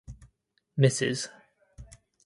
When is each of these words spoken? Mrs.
Mrs. 0.79 1.29